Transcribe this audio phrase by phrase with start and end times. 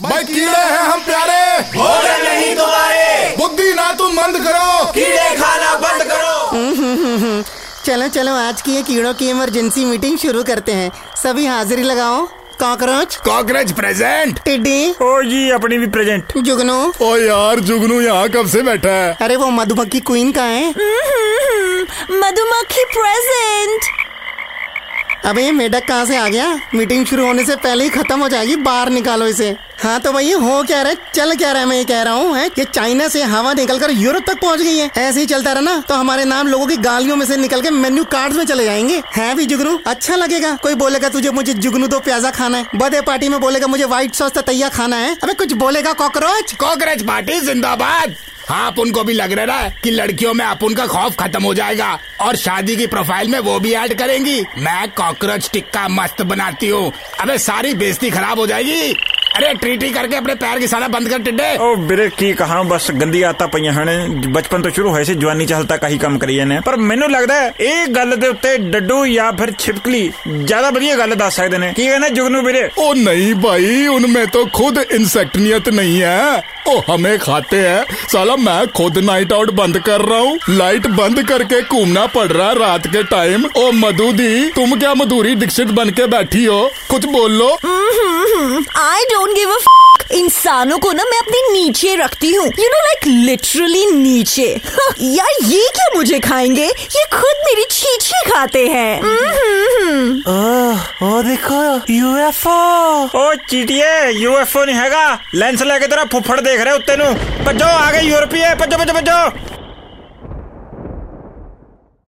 [0.00, 5.74] भाई कीड़े हैं हम प्यारे। भोजन नहीं तुम्हारे बुद्धि ना तुम बंद करो। कीड़े खाना
[5.74, 7.42] बंद करो।
[7.86, 10.90] चलो चलो आज की ये कीड़ों की इमरजेंसी मीटिंग शुरू करते हैं।
[11.22, 12.26] सभी हाजिरी लगाओ।
[12.60, 18.48] कॉकरोच। कॉकरोच प्रेजेंट टिड्डी। ओ जी अपनी भी प्रेजेंट जुगनू। ओ यार जुगनू यहाँ कब
[18.48, 19.16] से बैठा है?
[19.22, 20.68] अरे वो मधुमक्खी क्वीन का है?
[22.22, 23.97] मधुमक्खी प्रेजेंट
[25.28, 26.44] अबे ये मेढक कहाँ से आ गया?
[26.74, 30.36] मीटिंग शुरू होने से पहले ही खत्म हो जाएगी, बाहर निकालो इसे। हाँ तो भैया
[30.36, 30.96] हो क्या रहा है?
[31.14, 31.68] चल क्या रहा है?
[31.68, 34.90] मैं ये कह रहा हूँ ये चाइना से हवा निकलकर यूरोप तक पहुँच गई है।
[34.98, 37.70] ऐसे ही चलता रहा ना तो हमारे नाम लोगों की गालियों में से निकल के
[37.70, 39.78] मेन्यू कार्ड में चले जाएँगे। है भी जुगनू?
[39.86, 43.66] अच्छा लगेगा। कोई बोलेगा, तुझे मुझे जुगनू दो प्याजा खाना है। बर्थडे पार्टी में बोलेगा,
[43.66, 48.14] मुझे व्हाइट सॉस तैया खाना है। अबे कुछ बोलेगा कॉकरोच कॉकरोच पार्टी जिंदाबाद।
[48.48, 51.98] हाँ उनको भी लग रहा है कि लड़कियों में आप उनका खौफ खत्म हो जाएगा
[52.20, 56.92] और शादी की प्रोफ़ाइल में वो भी ऐड करेंगी। मैं कॉकरोच टिक्का मस्त बनाती हूँ।
[57.20, 58.94] अबे सारी बेइज्जती खराब हो जाएगी।
[59.35, 62.89] अरे ट्रीटी करके अपने पैर की साला बंद कर टिड्डे ओ ਵੀਰੇ ਕੀ ਕਹਾਂ ਬਸ
[63.01, 63.89] ਗੰਦੀ ਆਦਤਾਂ ਪਈਆਂ ਹਨ
[64.33, 66.77] ਬਚਪਨ ਤੋਂ ਸ਼ੁਰੂ ਹੋਏ ਸੀ ਜਵਾਨੀ ਚ ਹਾਲ ਤੱਕ ਆਹੀ ਕੰਮ ਕਰੀ ਜਾਂਦੇ ਆ ਪਰ
[66.89, 71.35] ਮੈਨੂੰ ਲੱਗਦਾ ਹੈ ਇਹ ਗੱਲ ਦੇ ਉੱਤੇ ਡੱਡੂ ਜਾਂ ਫਿਰ ਛਿਪਕਲੀ ਜ਼ਿਆਦਾ ਵਧੀਆ ਗੱਲ ਦੱਸ
[71.35, 76.19] ਸਕਦੇ ਨੇ ਕੀ ਕਹਿੰਦਾ ਜੁਗਨੂ ਵੀਰੇ ओ नहीं भाई उनमें तो खुद इंसेक्टनियत नहीं है
[76.65, 81.21] ओ हमें खाते हैं साला मैं खुद नाइट आउट बंद कर रहा हूँ लाइट बंद
[81.25, 85.73] करके घूमना पड़ रहा है रात के टाइम ओ मधु दी तुम क्या मधुरी दीक्षित
[85.73, 86.59] बन के बैठी हो
[86.89, 87.49] कुछ बोल लो
[88.38, 89.58] आई डोंट गिव अ
[90.14, 94.46] इंसानों को ना मैं अपने नीचे रखती हूँ। यू नो लाइक लिटरली नीचे।
[95.00, 96.66] यार ये क्या मुझे खाएँगे?
[96.66, 99.00] ये खुद मेरी छीछी खाते हैं।
[100.28, 101.60] ओ देखो
[101.92, 107.12] यूएफओ ओ चीटिए यूएफओ नहीं हैगा। लेंस लेके तेरा फुफड़ देख रहे उत्ते नु
[107.44, 109.57] भज्जो आ गए यूरोपीय भज्जो भज्जो भज्जो